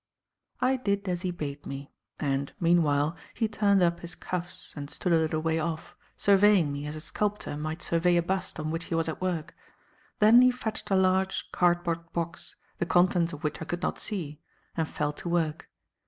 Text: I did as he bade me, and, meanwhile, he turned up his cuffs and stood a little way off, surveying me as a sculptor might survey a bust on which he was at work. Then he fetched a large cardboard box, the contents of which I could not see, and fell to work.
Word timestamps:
I 0.61 0.77
did 0.77 1.07
as 1.07 1.21
he 1.21 1.29
bade 1.29 1.67
me, 1.67 1.93
and, 2.19 2.51
meanwhile, 2.59 3.15
he 3.35 3.47
turned 3.47 3.83
up 3.83 3.99
his 3.99 4.15
cuffs 4.15 4.73
and 4.75 4.89
stood 4.89 5.13
a 5.13 5.17
little 5.17 5.41
way 5.41 5.59
off, 5.59 5.95
surveying 6.17 6.73
me 6.73 6.87
as 6.87 6.95
a 6.95 6.99
sculptor 6.99 7.55
might 7.55 7.83
survey 7.83 8.17
a 8.17 8.23
bust 8.23 8.59
on 8.59 8.71
which 8.71 8.85
he 8.85 8.95
was 8.95 9.07
at 9.07 9.21
work. 9.21 9.55
Then 10.17 10.41
he 10.41 10.49
fetched 10.49 10.89
a 10.89 10.95
large 10.95 11.45
cardboard 11.51 12.11
box, 12.13 12.55
the 12.79 12.87
contents 12.87 13.31
of 13.31 13.43
which 13.43 13.61
I 13.61 13.65
could 13.65 13.83
not 13.83 13.99
see, 13.99 14.41
and 14.75 14.87
fell 14.87 15.13
to 15.13 15.29
work. 15.29 15.69